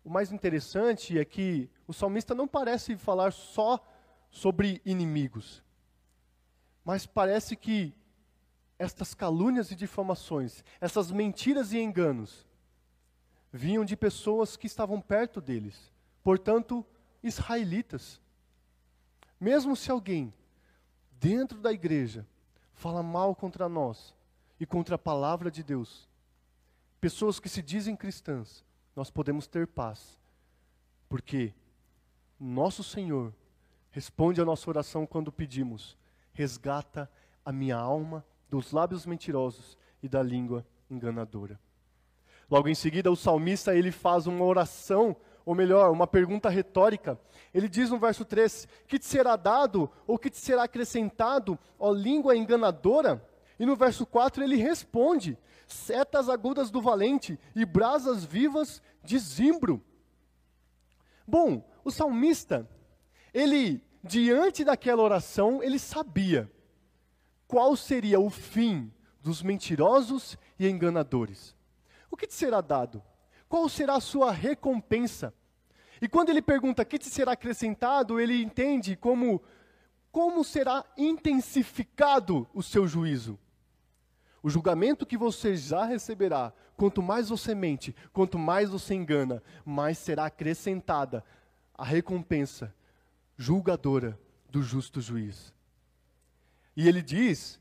O 0.03 0.09
mais 0.11 0.31
interessante 0.31 1.17
é 1.17 1.25
que 1.25 1.67
o 1.87 1.93
salmista 1.93 2.35
não 2.35 2.47
parece 2.47 2.95
falar 2.95 3.33
só 3.33 3.83
sobre 4.29 4.79
inimigos, 4.85 5.63
mas 6.85 7.07
parece 7.07 7.55
que 7.55 7.91
estas 8.77 9.15
calúnias 9.15 9.71
e 9.71 9.75
difamações, 9.75 10.63
essas 10.79 11.09
mentiras 11.09 11.73
e 11.73 11.79
enganos, 11.79 12.45
vinham 13.51 13.83
de 13.83 13.97
pessoas 13.97 14.55
que 14.55 14.67
estavam 14.67 15.01
perto 15.01 15.41
deles. 15.41 15.91
Portanto, 16.23 16.85
israelitas. 17.23 18.21
Mesmo 19.39 19.75
se 19.75 19.91
alguém 19.91 20.33
dentro 21.19 21.59
da 21.59 21.71
igreja 21.71 22.25
fala 22.73 23.01
mal 23.01 23.35
contra 23.35 23.67
nós 23.67 24.13
e 24.59 24.65
contra 24.65 24.95
a 24.95 24.99
palavra 24.99 25.49
de 25.51 25.63
Deus, 25.63 26.07
pessoas 26.99 27.39
que 27.39 27.49
se 27.49 27.61
dizem 27.61 27.95
cristãs, 27.95 28.63
nós 28.95 29.09
podemos 29.09 29.47
ter 29.47 29.67
paz, 29.67 30.19
porque 31.07 31.53
nosso 32.39 32.83
Senhor 32.83 33.33
responde 33.91 34.41
a 34.41 34.45
nossa 34.45 34.69
oração 34.69 35.05
quando 35.05 35.31
pedimos: 35.31 35.97
resgata 36.33 37.09
a 37.43 37.51
minha 37.51 37.77
alma 37.77 38.25
dos 38.49 38.71
lábios 38.71 39.05
mentirosos 39.05 39.77
e 40.01 40.07
da 40.07 40.21
língua 40.21 40.65
enganadora. 40.89 41.59
Logo 42.49 42.69
em 42.69 42.75
seguida, 42.75 43.11
o 43.11 43.15
salmista 43.15 43.75
ele 43.75 43.91
faz 43.91 44.25
uma 44.25 44.45
oração 44.45 45.15
ou 45.47 45.55
melhor, 45.55 45.93
uma 45.93 46.05
pergunta 46.05 46.49
retórica. 46.49 47.17
Ele 47.53 47.69
diz 47.69 47.89
no 47.89 47.97
verso 47.97 48.25
3: 48.25 48.67
Que 48.85 48.99
te 48.99 49.05
será 49.05 49.37
dado 49.37 49.89
ou 50.05 50.19
que 50.19 50.29
te 50.29 50.37
será 50.37 50.63
acrescentado, 50.63 51.57
ó 51.79 51.89
língua 51.89 52.35
enganadora? 52.35 53.25
E 53.57 53.65
no 53.65 53.73
verso 53.73 54.05
4 54.05 54.43
ele 54.43 54.57
responde: 54.57 55.37
Setas 55.65 56.27
agudas 56.27 56.69
do 56.69 56.81
valente 56.81 57.39
e 57.55 57.63
brasas 57.63 58.25
vivas 58.25 58.81
de 59.01 59.17
zimbro. 59.17 59.81
Bom, 61.25 61.65
o 61.81 61.91
salmista, 61.91 62.69
ele, 63.33 63.81
diante 64.03 64.65
daquela 64.65 65.01
oração, 65.01 65.63
ele 65.63 65.79
sabia 65.79 66.51
qual 67.47 67.73
seria 67.77 68.19
o 68.19 68.29
fim 68.29 68.91
dos 69.21 69.41
mentirosos 69.41 70.37
e 70.59 70.67
enganadores. 70.67 71.55
O 72.11 72.17
que 72.17 72.27
te 72.27 72.33
será 72.33 72.59
dado? 72.59 73.01
Qual 73.47 73.69
será 73.69 73.95
a 73.95 74.01
sua 74.01 74.29
recompensa? 74.29 75.33
E 76.01 76.07
quando 76.07 76.29
ele 76.29 76.41
pergunta 76.41 76.85
que 76.85 76.99
te 76.99 77.09
será 77.09 77.33
acrescentado, 77.33 78.19
ele 78.19 78.41
entende 78.41 78.95
como 78.95 79.41
como 80.11 80.43
será 80.43 80.83
intensificado 80.97 82.47
o 82.51 82.63
seu 82.63 82.87
juízo. 82.87 83.37
O 84.41 84.49
julgamento 84.49 85.05
que 85.05 85.17
você 85.17 85.55
já 85.55 85.85
receberá, 85.85 86.53
quanto 86.75 87.03
mais 87.03 87.29
você 87.29 87.53
mente, 87.53 87.95
quanto 88.11 88.39
mais 88.39 88.69
você 88.69 88.95
engana, 88.95 89.43
mais 89.63 89.97
será 89.97 90.25
acrescentada 90.25 91.23
a 91.77 91.83
recompensa 91.83 92.73
julgadora 93.35 94.19
do 94.49 94.63
justo 94.63 95.01
juiz. 95.01 95.53
E 96.75 96.87
ele 96.87 97.01
diz, 97.01 97.59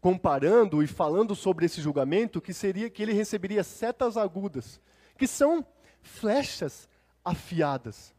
comparando 0.00 0.82
e 0.82 0.86
falando 0.86 1.34
sobre 1.34 1.64
esse 1.66 1.80
julgamento, 1.80 2.40
que 2.40 2.52
seria 2.52 2.90
que 2.90 3.02
ele 3.02 3.12
receberia 3.12 3.64
setas 3.64 4.16
agudas, 4.16 4.80
que 5.16 5.26
são 5.26 5.64
flechas 6.02 6.88
afiadas. 7.26 8.14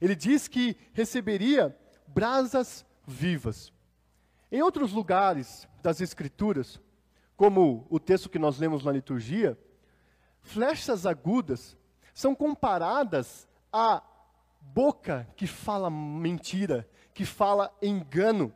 Ele 0.00 0.16
diz 0.16 0.48
que 0.48 0.74
receberia 0.94 1.78
brasas 2.06 2.86
vivas. 3.06 3.70
Em 4.50 4.62
outros 4.62 4.90
lugares 4.90 5.68
das 5.82 6.00
Escrituras, 6.00 6.80
como 7.36 7.86
o 7.90 8.00
texto 8.00 8.30
que 8.30 8.38
nós 8.38 8.58
lemos 8.58 8.84
na 8.84 8.90
liturgia, 8.90 9.58
flechas 10.40 11.04
agudas 11.04 11.76
são 12.14 12.34
comparadas 12.34 13.46
à 13.70 14.02
boca 14.60 15.28
que 15.36 15.46
fala 15.46 15.90
mentira, 15.90 16.88
que 17.12 17.26
fala 17.26 17.70
engano. 17.82 18.52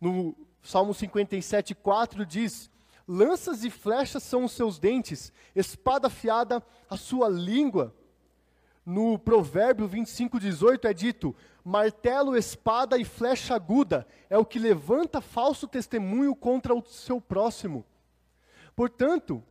No 0.00 0.34
Salmo 0.62 0.94
57, 0.94 1.74
4 1.74 2.24
diz: 2.24 2.70
Lanças 3.06 3.62
e 3.62 3.70
flechas 3.70 4.22
são 4.22 4.44
os 4.44 4.52
seus 4.52 4.78
dentes, 4.78 5.32
espada 5.54 6.06
afiada 6.06 6.64
a 6.88 6.96
sua 6.96 7.28
língua 7.28 7.94
no 8.88 9.18
Provérbio 9.18 9.86
25, 9.86 10.40
18 10.40 10.88
é 10.88 10.94
dito: 10.94 11.36
martelo, 11.62 12.34
espada 12.34 12.96
e 12.96 13.04
flecha 13.04 13.54
aguda 13.54 14.06
é 14.30 14.38
o 14.38 14.46
que 14.46 14.58
levanta 14.58 15.20
falso 15.20 15.68
testemunho 15.68 16.34
contra 16.34 16.74
o 16.74 16.82
seu 16.82 17.20
próximo. 17.20 17.84
Portanto, 18.74 19.44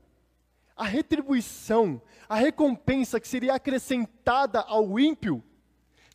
a 0.75 0.85
retribuição, 0.85 2.01
a 2.27 2.35
recompensa 2.35 3.19
que 3.19 3.27
seria 3.27 3.53
acrescentada 3.53 4.59
ao 4.61 4.99
ímpio 4.99 5.43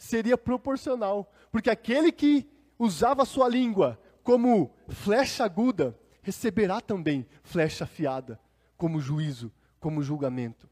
seria 0.00 0.36
proporcional, 0.36 1.32
porque 1.52 1.70
aquele 1.70 2.10
que 2.10 2.50
usava 2.76 3.24
sua 3.24 3.48
língua 3.48 4.00
como 4.24 4.74
flecha 4.88 5.44
aguda 5.44 5.96
receberá 6.22 6.80
também 6.80 7.24
flecha 7.44 7.84
afiada, 7.84 8.40
como 8.76 9.00
juízo, 9.00 9.52
como 9.78 10.02
julgamento. 10.02 10.71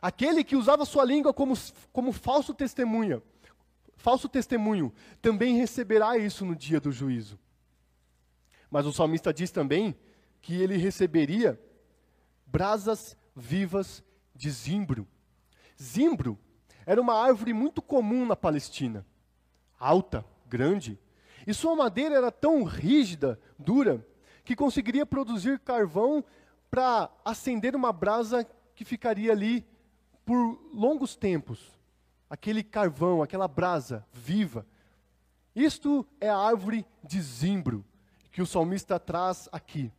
Aquele 0.00 0.44
que 0.44 0.56
usava 0.56 0.84
sua 0.84 1.04
língua 1.04 1.32
como, 1.32 1.54
como 1.92 2.12
falso 2.12 2.52
testemunha, 2.52 3.22
falso 3.96 4.28
testemunho, 4.28 4.92
também 5.22 5.56
receberá 5.56 6.18
isso 6.18 6.44
no 6.44 6.54
dia 6.54 6.80
do 6.80 6.92
juízo. 6.92 7.38
Mas 8.70 8.86
o 8.86 8.92
salmista 8.92 9.32
diz 9.32 9.50
também 9.50 9.94
que 10.42 10.54
ele 10.54 10.76
receberia 10.76 11.60
brasas 12.46 13.16
vivas 13.34 14.02
de 14.34 14.50
zimbro. 14.50 15.06
Zimbro 15.80 16.38
era 16.84 17.00
uma 17.00 17.14
árvore 17.14 17.52
muito 17.52 17.80
comum 17.80 18.26
na 18.26 18.36
Palestina, 18.36 19.06
alta, 19.78 20.24
grande, 20.46 20.98
E 21.46 21.52
sua 21.52 21.76
madeira 21.76 22.14
era 22.14 22.32
tão 22.32 22.64
rígida, 22.64 23.38
dura, 23.58 24.06
que 24.44 24.56
conseguiria 24.56 25.04
produzir 25.04 25.58
carvão 25.58 26.24
para 26.70 27.10
acender 27.24 27.76
uma 27.76 27.92
brasa 27.92 28.46
que 28.74 28.84
ficaria 28.84 29.32
ali 29.32 29.66
por 30.24 30.58
longos 30.72 31.14
tempos. 31.16 31.72
Aquele 32.28 32.62
carvão, 32.62 33.22
aquela 33.22 33.46
brasa 33.46 34.04
viva. 34.12 34.66
Isto 35.54 36.06
é 36.20 36.28
a 36.28 36.36
árvore 36.36 36.84
de 37.02 37.20
zimbro 37.20 37.84
que 38.32 38.42
o 38.42 38.46
salmista 38.46 38.98
traz 38.98 39.48
aqui. 39.52 39.92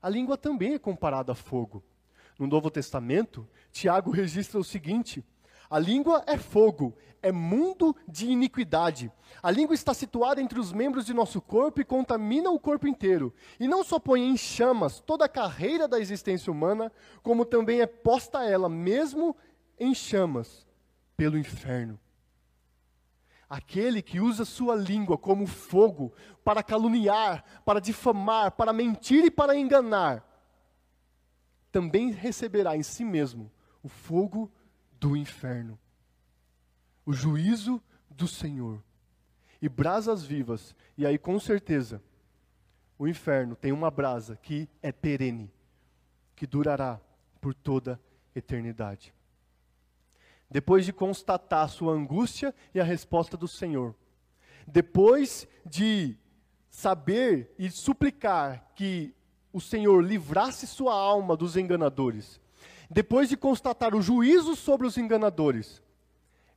A 0.00 0.08
língua 0.08 0.38
também 0.38 0.74
é 0.74 0.78
comparada 0.78 1.32
a 1.32 1.34
fogo. 1.34 1.82
No 2.38 2.46
Novo 2.46 2.70
Testamento, 2.70 3.46
Tiago 3.70 4.10
registra 4.10 4.58
o 4.58 4.64
seguinte: 4.64 5.22
a 5.70 5.78
língua 5.78 6.24
é 6.26 6.36
fogo, 6.36 6.96
é 7.22 7.30
mundo 7.30 7.94
de 8.08 8.26
iniquidade. 8.26 9.10
A 9.40 9.50
língua 9.52 9.72
está 9.72 9.94
situada 9.94 10.42
entre 10.42 10.58
os 10.58 10.72
membros 10.72 11.06
de 11.06 11.14
nosso 11.14 11.40
corpo 11.40 11.80
e 11.80 11.84
contamina 11.84 12.50
o 12.50 12.58
corpo 12.58 12.88
inteiro. 12.88 13.32
E 13.58 13.68
não 13.68 13.84
só 13.84 14.00
põe 14.00 14.26
em 14.26 14.36
chamas 14.36 14.98
toda 14.98 15.26
a 15.26 15.28
carreira 15.28 15.86
da 15.86 16.00
existência 16.00 16.50
humana, 16.50 16.90
como 17.22 17.44
também 17.44 17.80
é 17.80 17.86
posta 17.86 18.44
ela, 18.44 18.68
mesmo 18.68 19.36
em 19.78 19.94
chamas, 19.94 20.66
pelo 21.16 21.38
inferno. 21.38 21.98
Aquele 23.48 24.02
que 24.02 24.20
usa 24.20 24.44
sua 24.44 24.74
língua 24.74 25.16
como 25.16 25.46
fogo 25.46 26.12
para 26.44 26.64
caluniar, 26.64 27.44
para 27.64 27.80
difamar, 27.80 28.52
para 28.52 28.72
mentir 28.72 29.24
e 29.24 29.30
para 29.30 29.56
enganar, 29.56 30.26
também 31.70 32.10
receberá 32.10 32.76
em 32.76 32.82
si 32.82 33.04
mesmo 33.04 33.50
o 33.82 33.88
fogo 33.88 34.50
do 35.00 35.16
inferno, 35.16 35.78
o 37.06 37.12
juízo 37.12 37.82
do 38.10 38.28
Senhor 38.28 38.82
e 39.60 39.68
brasas 39.68 40.22
vivas. 40.22 40.74
E 40.96 41.06
aí, 41.06 41.18
com 41.18 41.40
certeza, 41.40 42.02
o 42.98 43.08
inferno 43.08 43.56
tem 43.56 43.72
uma 43.72 43.90
brasa 43.90 44.36
que 44.36 44.68
é 44.82 44.92
perene, 44.92 45.50
que 46.36 46.46
durará 46.46 47.00
por 47.40 47.54
toda 47.54 47.98
eternidade. 48.34 49.14
Depois 50.50 50.84
de 50.84 50.92
constatar 50.92 51.64
a 51.64 51.68
sua 51.68 51.94
angústia 51.94 52.54
e 52.74 52.80
a 52.80 52.84
resposta 52.84 53.36
do 53.36 53.48
Senhor, 53.48 53.94
depois 54.66 55.48
de 55.64 56.16
saber 56.68 57.54
e 57.58 57.70
suplicar 57.70 58.72
que 58.74 59.14
o 59.52 59.60
Senhor 59.60 60.00
livrasse 60.02 60.66
sua 60.66 60.94
alma 60.94 61.36
dos 61.36 61.56
enganadores, 61.56 62.39
depois 62.90 63.28
de 63.28 63.36
constatar 63.36 63.94
o 63.94 64.02
juízo 64.02 64.56
sobre 64.56 64.84
os 64.84 64.98
enganadores, 64.98 65.80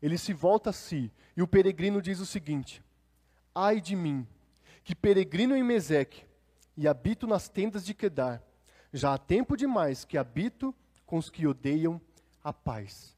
ele 0.01 0.17
se 0.17 0.33
volta 0.33 0.71
a 0.71 0.73
si 0.73 1.11
e 1.37 1.43
o 1.43 1.47
peregrino 1.47 2.01
diz 2.01 2.19
o 2.19 2.25
seguinte: 2.25 2.83
Ai 3.53 3.79
de 3.79 3.95
mim, 3.95 4.27
que 4.83 4.95
peregrino 4.95 5.55
em 5.55 5.63
Meseque 5.63 6.25
e 6.75 6.87
habito 6.87 7.27
nas 7.27 7.47
tendas 7.47 7.85
de 7.85 7.93
Quedar, 7.93 8.41
já 8.91 9.13
há 9.13 9.17
tempo 9.17 9.55
demais 9.55 10.03
que 10.03 10.17
habito 10.17 10.73
com 11.05 11.17
os 11.17 11.29
que 11.29 11.45
odeiam 11.45 12.01
a 12.43 12.51
paz. 12.51 13.15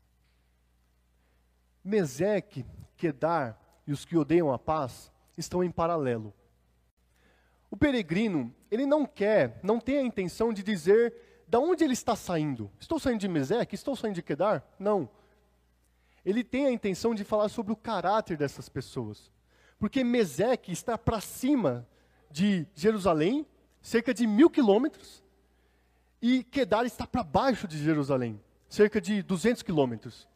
Meseque, 1.81 2.65
Quedar 2.97 3.61
e 3.87 3.93
os 3.93 4.03
que 4.03 4.17
odeiam 4.17 4.51
a 4.51 4.59
paz 4.59 5.09
estão 5.37 5.63
em 5.63 5.71
paralelo. 5.71 6.33
O 7.71 7.77
peregrino, 7.77 8.53
ele 8.69 8.85
não 8.85 9.05
quer, 9.05 9.59
não 9.63 9.79
tem 9.79 9.99
a 9.99 10.03
intenção 10.03 10.51
de 10.51 10.61
dizer 10.61 11.34
da 11.47 11.59
onde 11.59 11.83
ele 11.83 11.93
está 11.93 12.15
saindo? 12.15 12.71
Estou 12.79 12.99
saindo 12.99 13.19
de 13.19 13.27
Meseque? 13.27 13.75
Estou 13.75 13.95
saindo 13.95 14.15
de 14.15 14.21
Kedar? 14.21 14.63
Não. 14.79 15.09
Ele 16.25 16.43
tem 16.43 16.65
a 16.65 16.71
intenção 16.71 17.13
de 17.13 17.23
falar 17.23 17.49
sobre 17.49 17.71
o 17.71 17.75
caráter 17.75 18.37
dessas 18.37 18.67
pessoas. 18.67 19.31
Porque 19.77 20.03
Meseque 20.03 20.71
está 20.71 20.97
para 20.97 21.21
cima 21.21 21.87
de 22.31 22.65
Jerusalém, 22.73 23.45
cerca 23.81 24.13
de 24.13 24.25
mil 24.25 24.49
quilômetros, 24.49 25.23
e 26.21 26.43
Kedar 26.43 26.85
está 26.85 27.05
para 27.05 27.23
baixo 27.23 27.67
de 27.67 27.77
Jerusalém, 27.77 28.41
cerca 28.67 28.99
de 28.99 29.21
200 29.21 29.61
quilômetros. 29.61 30.27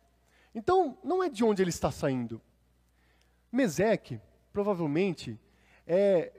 Então, 0.54 0.98
não 1.04 1.24
é 1.24 1.30
de 1.30 1.44
onde 1.44 1.62
ele 1.64 1.70
está 1.70 1.90
saindo. 1.90 2.42
Meseque, 3.52 4.20
provavelmente, 4.54 5.40
é 5.88 6.32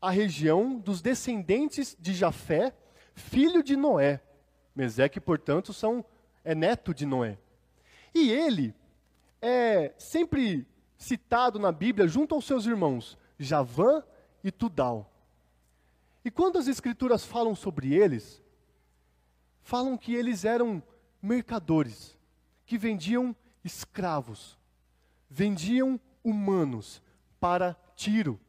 a 0.00 0.10
região 0.10 0.78
dos 0.78 1.02
descendentes 1.02 1.96
de 1.98 2.14
Jafé, 2.14 2.72
filho 3.16 3.62
de 3.62 3.74
Noé. 3.74 4.22
Meseque, 4.74 5.18
portanto, 5.18 5.72
são, 5.72 6.04
é 6.44 6.54
neto 6.54 6.94
de 6.94 7.04
Noé. 7.04 7.38
E 8.14 8.30
ele 8.30 8.74
é 9.42 9.92
sempre 9.98 10.66
citado 10.96 11.58
na 11.58 11.72
Bíblia 11.72 12.06
junto 12.06 12.34
aos 12.34 12.46
seus 12.46 12.66
irmãos, 12.66 13.18
Javã 13.38 14.02
e 14.44 14.52
Tudal. 14.52 15.10
E 16.24 16.30
quando 16.30 16.58
as 16.58 16.68
escrituras 16.68 17.24
falam 17.24 17.54
sobre 17.54 17.94
eles, 17.94 18.42
falam 19.62 19.96
que 19.96 20.14
eles 20.14 20.44
eram 20.44 20.82
mercadores, 21.20 22.16
que 22.64 22.76
vendiam 22.76 23.34
escravos, 23.64 24.58
vendiam 25.28 26.00
humanos 26.22 27.02
para 27.40 27.76
Tiro, 27.94 28.40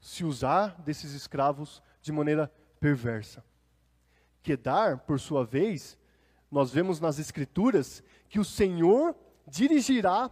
se 0.00 0.24
usar 0.24 0.80
desses 0.82 1.12
escravos 1.12 1.82
de 2.00 2.12
maneira 2.12 2.52
perversa. 2.78 3.44
Quedar, 4.42 4.98
por 4.98 5.20
sua 5.20 5.44
vez, 5.44 5.96
nós 6.50 6.70
vemos 6.72 7.00
nas 7.00 7.18
Escrituras 7.18 8.02
que 8.28 8.38
o 8.38 8.44
Senhor 8.44 9.14
dirigirá 9.46 10.30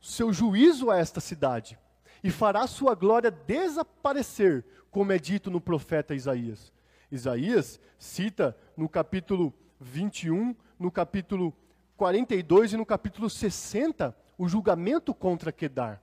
seu 0.00 0.32
juízo 0.32 0.90
a 0.90 0.96
esta 0.96 1.20
cidade 1.20 1.78
e 2.22 2.30
fará 2.30 2.66
sua 2.66 2.94
glória 2.94 3.30
desaparecer, 3.30 4.64
como 4.90 5.12
é 5.12 5.18
dito 5.18 5.50
no 5.50 5.60
profeta 5.60 6.14
Isaías. 6.14 6.72
Isaías 7.10 7.80
cita 7.98 8.56
no 8.76 8.88
capítulo 8.88 9.52
21, 9.80 10.54
no 10.78 10.90
capítulo 10.90 11.54
42 11.96 12.72
e 12.72 12.76
no 12.76 12.86
capítulo 12.86 13.28
60 13.28 14.16
o 14.38 14.48
julgamento 14.48 15.12
contra 15.12 15.52
Quedar. 15.52 16.02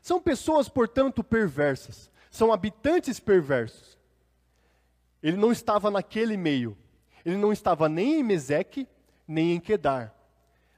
São 0.00 0.20
pessoas, 0.20 0.68
portanto, 0.68 1.22
perversas, 1.22 2.10
são 2.30 2.52
habitantes 2.52 3.20
perversos. 3.20 3.98
Ele 5.22 5.36
não 5.36 5.52
estava 5.52 5.90
naquele 5.90 6.36
meio. 6.36 6.76
Ele 7.24 7.36
não 7.36 7.52
estava 7.52 7.88
nem 7.88 8.20
em 8.20 8.22
Meseque, 8.22 8.88
nem 9.26 9.52
em 9.52 9.60
Quedar. 9.60 10.14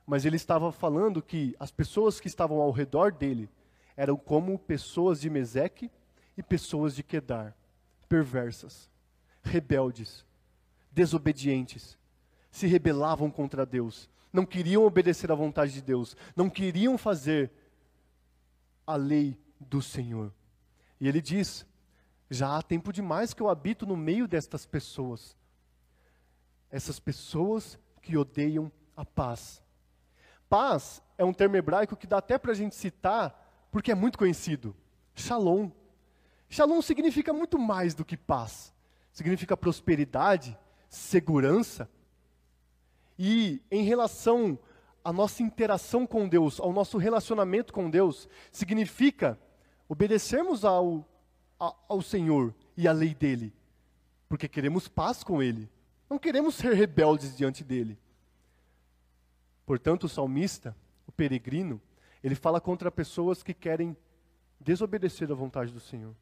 Mas 0.06 0.24
ele 0.24 0.36
estava 0.36 0.70
falando 0.70 1.22
que 1.22 1.56
as 1.58 1.70
pessoas 1.70 2.20
que 2.20 2.28
estavam 2.28 2.60
ao 2.60 2.70
redor 2.70 3.12
dele 3.12 3.48
eram 3.96 4.16
como 4.16 4.58
pessoas 4.58 5.20
de 5.20 5.30
Meseque 5.30 5.90
e 6.36 6.42
pessoas 6.42 6.94
de 6.94 7.02
Quedar, 7.02 7.56
perversas, 8.08 8.90
rebeldes, 9.42 10.24
desobedientes, 10.92 11.96
se 12.50 12.66
rebelavam 12.66 13.30
contra 13.30 13.64
Deus, 13.64 14.08
não 14.32 14.44
queriam 14.44 14.84
obedecer 14.84 15.30
à 15.30 15.34
vontade 15.34 15.72
de 15.72 15.82
Deus, 15.82 16.16
não 16.36 16.50
queriam 16.50 16.98
fazer 16.98 17.50
a 18.86 18.96
lei 18.96 19.38
do 19.58 19.80
Senhor. 19.80 20.32
E 21.00 21.08
ele 21.08 21.20
diz: 21.20 21.64
já 22.34 22.56
há 22.56 22.62
tempo 22.62 22.92
demais 22.92 23.32
que 23.32 23.40
eu 23.40 23.48
habito 23.48 23.86
no 23.86 23.96
meio 23.96 24.26
destas 24.26 24.66
pessoas. 24.66 25.36
Essas 26.70 26.98
pessoas 26.98 27.78
que 28.02 28.16
odeiam 28.16 28.70
a 28.96 29.04
paz. 29.04 29.62
Paz 30.48 31.02
é 31.16 31.24
um 31.24 31.32
termo 31.32 31.56
hebraico 31.56 31.96
que 31.96 32.06
dá 32.06 32.18
até 32.18 32.36
para 32.36 32.52
a 32.52 32.54
gente 32.54 32.74
citar, 32.74 33.68
porque 33.70 33.92
é 33.92 33.94
muito 33.94 34.18
conhecido. 34.18 34.76
Shalom. 35.14 35.70
Shalom 36.48 36.82
significa 36.82 37.32
muito 37.32 37.58
mais 37.58 37.94
do 37.94 38.04
que 38.04 38.16
paz. 38.16 38.72
Significa 39.12 39.56
prosperidade, 39.56 40.58
segurança. 40.88 41.88
E 43.18 43.62
em 43.70 43.84
relação 43.84 44.58
à 45.04 45.12
nossa 45.12 45.42
interação 45.42 46.06
com 46.06 46.28
Deus, 46.28 46.58
ao 46.58 46.72
nosso 46.72 46.98
relacionamento 46.98 47.72
com 47.72 47.88
Deus, 47.88 48.28
significa 48.50 49.38
obedecermos 49.88 50.64
ao 50.64 51.08
ao 51.58 52.02
Senhor 52.02 52.54
e 52.76 52.88
à 52.88 52.92
lei 52.92 53.14
dele, 53.14 53.52
porque 54.28 54.48
queremos 54.48 54.88
paz 54.88 55.22
com 55.22 55.42
ele. 55.42 55.70
Não 56.08 56.18
queremos 56.18 56.54
ser 56.54 56.74
rebeldes 56.74 57.36
diante 57.36 57.64
dele. 57.64 57.98
Portanto, 59.64 60.04
o 60.04 60.08
salmista, 60.08 60.76
o 61.06 61.12
peregrino, 61.12 61.80
ele 62.22 62.34
fala 62.34 62.60
contra 62.60 62.90
pessoas 62.90 63.42
que 63.42 63.54
querem 63.54 63.96
desobedecer 64.60 65.30
à 65.30 65.34
vontade 65.34 65.72
do 65.72 65.80
Senhor. 65.80 66.14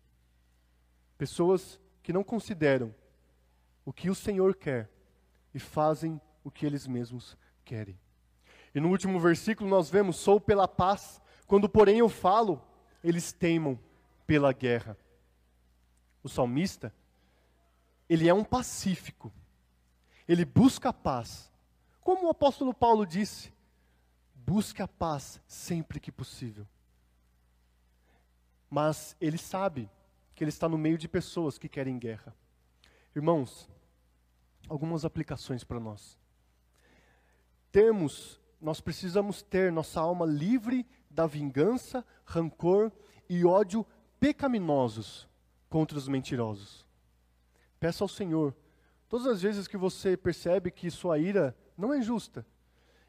Pessoas 1.18 1.80
que 2.02 2.12
não 2.12 2.22
consideram 2.22 2.94
o 3.84 3.92
que 3.92 4.10
o 4.10 4.14
Senhor 4.14 4.54
quer 4.54 4.88
e 5.54 5.58
fazem 5.58 6.20
o 6.44 6.50
que 6.50 6.66
eles 6.66 6.86
mesmos 6.86 7.36
querem. 7.64 7.98
E 8.74 8.80
no 8.80 8.88
último 8.88 9.20
versículo 9.20 9.68
nós 9.68 9.90
vemos: 9.90 10.16
sou 10.16 10.40
pela 10.40 10.66
paz, 10.66 11.20
quando 11.46 11.68
porém 11.68 11.98
eu 11.98 12.08
falo, 12.08 12.60
eles 13.02 13.32
teimam 13.32 13.78
pela 14.26 14.52
guerra 14.52 14.96
o 16.22 16.28
salmista, 16.28 16.94
ele 18.08 18.28
é 18.28 18.34
um 18.34 18.44
pacífico. 18.44 19.32
Ele 20.28 20.44
busca 20.44 20.90
a 20.90 20.92
paz. 20.92 21.50
Como 22.00 22.26
o 22.26 22.30
apóstolo 22.30 22.74
Paulo 22.74 23.06
disse, 23.06 23.52
busque 24.34 24.82
a 24.82 24.88
paz 24.88 25.40
sempre 25.46 26.00
que 26.00 26.12
possível. 26.12 26.66
mas 28.72 29.14
ele 29.20 29.36
sabe 29.36 29.90
que 30.34 30.42
ele 30.42 30.48
está 30.48 30.66
no 30.66 30.78
meio 30.78 30.96
de 30.96 31.06
pessoas 31.06 31.58
que 31.58 31.68
querem 31.68 31.98
guerra. 31.98 32.34
Irmãos, 33.14 33.68
algumas 34.66 35.04
aplicações 35.04 35.62
para 35.62 35.78
nós. 35.78 36.18
Temos, 37.70 38.40
nós 38.58 38.80
precisamos 38.80 39.42
ter 39.42 39.70
nossa 39.70 40.00
alma 40.00 40.24
livre 40.24 40.86
da 41.10 41.26
vingança, 41.26 42.02
rancor 42.24 42.90
e 43.28 43.44
ódio 43.44 43.86
pecaminosos 44.18 45.28
contra 45.72 45.96
os 45.96 46.06
mentirosos. 46.06 46.84
Peça 47.80 48.04
ao 48.04 48.08
Senhor, 48.08 48.54
todas 49.08 49.26
as 49.26 49.40
vezes 49.40 49.66
que 49.66 49.78
você 49.78 50.18
percebe 50.18 50.70
que 50.70 50.90
sua 50.90 51.18
ira 51.18 51.56
não 51.78 51.94
é 51.94 52.02
justa 52.02 52.44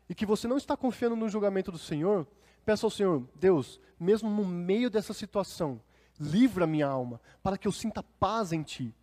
e 0.08 0.15
que 0.15 0.26
você 0.26 0.47
não 0.47 0.56
está 0.56 0.78
confiando 0.78 1.13
no 1.13 1.28
julgamento 1.28 1.73
do 1.73 1.78
Senhor, 1.78 2.26
peça 2.63 2.86
ao 2.86 2.89
Senhor, 2.89 3.28
Deus, 3.36 3.82
mesmo 3.99 4.30
no 4.30 4.45
meio 4.45 4.89
dessa 4.89 5.13
situação, 5.13 5.82
livra 6.17 6.65
minha 6.65 6.88
alma, 6.88 7.19
para 7.43 7.58
que 7.58 7.67
eu 7.67 7.71
sinta 7.73 8.02
paz 8.02 8.54
em 8.54 8.63
Ti. 8.63 8.95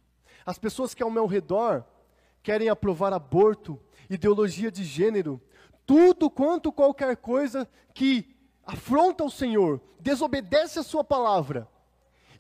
As 0.47 0.59
pessoas 0.59 0.95
que 0.95 1.03
ao 1.03 1.11
meu 1.11 1.27
redor 1.27 1.85
querem 2.43 2.71
aprovar 2.71 3.13
aborto, 3.13 3.79
ideologia 4.09 4.73
de 4.73 4.85
gênero, 4.85 5.39
tudo 5.85 6.31
quanto 6.31 6.73
qualquer 6.73 7.15
coisa 7.19 7.69
que 7.93 8.35
afronta 8.65 9.23
o 9.23 9.31
Senhor, 9.31 9.83
desobedece 10.01 10.79
a 10.79 10.83
Sua 10.83 11.05
palavra 11.05 11.69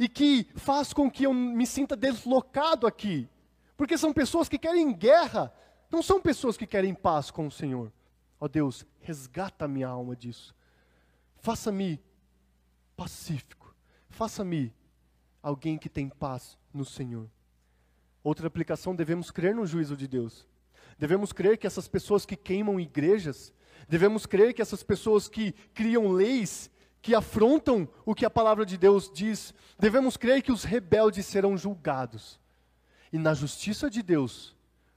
e 0.01 0.09
que 0.09 0.49
faz 0.55 0.95
com 0.95 1.11
que 1.11 1.25
eu 1.25 1.35
me 1.35 1.67
sinta 1.67 1.95
deslocado 1.95 2.87
aqui, 2.87 3.29
porque 3.77 3.99
são 3.99 4.15
pessoas 4.15 4.49
que 4.49 4.59
querem 4.59 4.95
guerra, 4.95 5.53
não 5.91 6.03
são 6.03 6.19
pessoas 6.19 6.57
que 6.57 6.67
querem 6.67 6.95
paz 6.95 7.31
com 7.31 7.47
o 7.47 7.51
Senhor. 7.51 7.93
Ó 8.41 8.47
oh 8.47 8.49
Deus, 8.49 8.87
resgata 9.01 9.67
a 9.67 9.69
minha 9.69 9.89
alma 9.89 10.17
disso. 10.17 10.55
Faça-me 11.37 12.03
pacífico. 12.97 13.75
Faça-me 14.09 14.73
alguém 15.43 15.77
que 15.77 15.91
tem 15.91 16.09
paz 16.09 16.57
no 16.73 16.85
Senhor. 16.85 17.29
Outra 18.25 18.47
aplicação, 18.47 18.95
devemos 18.97 19.31
crer 19.31 19.55
no 19.55 19.67
juízo 19.67 19.95
de 19.95 20.09
Deus. 20.09 20.49
Devemos 20.99 21.31
crer 21.31 21.59
que 21.59 21.67
essas 21.67 21.87
pessoas 21.87 22.25
que 22.25 22.37
queimam 22.37 22.81
igrejas, 22.81 23.53
devemos 23.87 24.25
crer 24.25 24.55
que 24.55 24.63
essas 24.63 24.83
pessoas 24.83 25.29
que 25.29 25.53
criam 25.75 26.09
leis 26.09 26.71
que 27.03 27.15
afrontam 27.15 27.89
o 28.05 28.15
que 28.15 28.27
a 28.27 28.31
palavra 28.31 28.67
de 28.67 28.77
Deus 28.77 29.11
diz, 29.13 29.55
devemos 29.79 30.17
crer 30.17 30.43
que 30.43 30.53
os 30.53 30.65
rebeldes 30.65 31.27
serão 31.27 31.57
julgados. 31.57 32.39
E 33.13 33.19
na 33.19 33.35
justiça 33.35 33.89
de 33.89 34.03
Deus, 34.03 34.55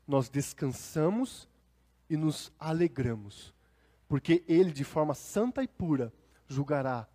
nós 0.08 0.30
descansamos 0.30 1.48
e 2.10 2.18
nos 2.18 2.52
alegramos, 2.60 3.54
porque 4.08 4.44
Ele, 4.48 4.72
de 4.72 4.84
forma 4.84 5.14
santa 5.14 5.64
e 5.64 5.68
pura, 5.68 6.14
julgará 6.48 7.08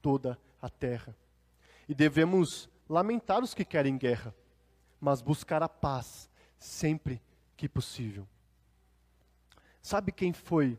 toda 0.00 0.38
a 0.60 0.68
terra. 0.68 1.16
E 1.88 1.94
devemos 1.94 2.68
lamentar 2.88 3.42
os 3.42 3.54
que 3.54 3.64
querem 3.64 3.96
guerra, 3.96 4.34
mas 5.00 5.22
buscar 5.22 5.62
a 5.62 5.68
paz 5.68 6.28
sempre 6.58 7.22
que 7.56 7.68
possível. 7.68 8.26
Sabe 9.80 10.12
quem 10.12 10.32
foi 10.32 10.78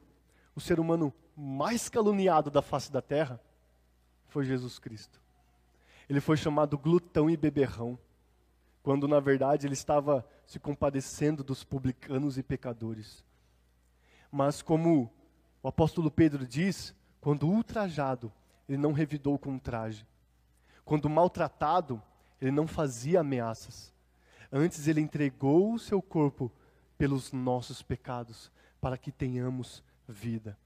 o 0.56 0.62
ser 0.62 0.80
humano 0.80 1.14
mais 1.36 1.90
caluniado 1.90 2.52
da 2.52 2.62
face 2.62 2.92
da 2.92 3.02
terra? 3.02 3.42
Foi 4.34 4.44
Jesus 4.44 4.80
Cristo. 4.80 5.22
Ele 6.10 6.20
foi 6.20 6.36
chamado 6.36 6.76
glutão 6.76 7.30
e 7.30 7.38
beberrão, 7.38 8.00
quando 8.82 9.08
na 9.08 9.20
verdade 9.20 9.68
ele 9.68 9.76
estava 9.76 10.28
se 10.44 10.60
compadecendo 10.60 11.44
dos 11.44 11.64
publicanos 11.64 12.36
e 12.36 12.42
pecadores. 12.42 13.24
Mas 14.32 14.60
como 14.60 15.14
o 15.62 15.68
apóstolo 15.68 16.10
Pedro 16.10 16.48
diz, 16.48 16.96
quando 17.22 17.48
ultrajado, 17.48 18.34
ele 18.68 18.80
não 18.80 18.92
revidou 18.92 19.38
com 19.38 19.60
traje. 19.60 20.04
Quando 20.84 21.08
maltratado, 21.08 22.02
ele 22.42 22.50
não 22.50 22.66
fazia 22.66 23.20
ameaças. 23.20 23.94
Antes 24.52 24.88
ele 24.88 25.00
entregou 25.00 25.76
o 25.76 25.80
seu 25.80 26.02
corpo 26.02 26.52
pelos 26.98 27.32
nossos 27.32 27.84
pecados, 27.84 28.52
para 28.82 28.98
que 28.98 29.12
tenhamos 29.12 29.84
vida. 30.08 30.58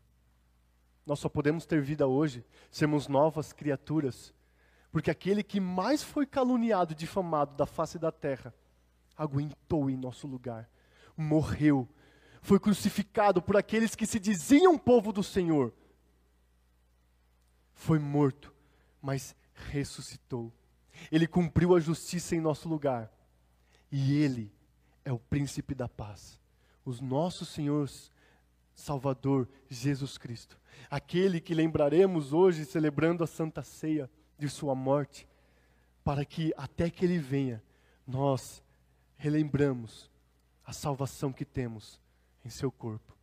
Nós 1.08 1.20
só 1.20 1.30
podemos 1.30 1.66
ter 1.66 1.82
vida 1.82 2.06
hoje, 2.06 2.46
sermos 2.70 3.08
novas 3.08 3.54
criaturas, 3.54 4.34
porque 4.92 5.10
aquele 5.10 5.42
que 5.42 5.58
mais 5.58 6.04
foi 6.04 6.26
caluniado 6.26 6.92
e 6.92 6.96
difamado 6.96 7.56
da 7.56 7.66
face 7.66 7.98
da 7.98 8.12
terra, 8.12 8.54
aguentou 9.16 9.90
em 9.90 9.96
nosso 9.96 10.28
lugar, 10.28 10.70
morreu, 11.16 11.88
foi 12.42 12.60
crucificado 12.60 13.42
por 13.42 13.56
aqueles 13.56 13.96
que 13.96 14.06
se 14.06 14.20
diziam 14.20 14.78
povo 14.78 15.14
do 15.14 15.24
Senhor, 15.24 15.74
foi 17.74 18.00
morto, 18.00 18.54
mas 19.02 19.34
ressuscitou. 19.54 20.52
Ele 21.10 21.26
cumpriu 21.26 21.74
a 21.74 21.80
justiça 21.80 22.36
em 22.36 22.42
nosso 22.42 22.68
lugar. 22.68 23.10
E 23.90 24.18
Ele 24.18 24.52
é 25.06 25.12
o 25.14 25.20
príncipe 25.20 25.74
da 25.74 25.88
paz. 25.88 26.38
Os 26.84 27.00
nossos 27.00 27.48
senhores 27.50 28.12
Salvador 28.78 29.50
Jesus 29.68 30.20
Cristo, 30.20 30.56
aquele 30.88 31.42
que 31.42 31.56
lembraremos 31.56 32.32
hoje 32.32 32.64
celebrando 32.64 33.24
a 33.24 33.28
Santa 33.28 33.64
Ceia 33.64 34.08
de 34.38 34.48
Sua 34.48 34.76
morte, 34.76 35.28
para 36.04 36.24
que 36.24 36.54
até 36.56 36.88
que 36.88 37.04
Ele 37.04 37.18
venha, 37.18 37.62
nós 38.06 38.64
relembramos 39.18 40.12
a 40.64 40.72
salvação 40.72 41.34
que 41.34 41.44
temos 41.44 42.00
em 42.46 42.52
Seu 42.52 42.72
corpo. 42.72 43.17